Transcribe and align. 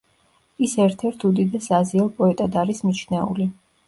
ის 0.67 0.71
ერთ-ერთ 0.85 1.25
უდიდეს 1.29 1.67
აზიელ 1.79 2.07
პოეტად 2.21 2.57
არის 2.63 2.81
მიჩნეული. 2.89 3.47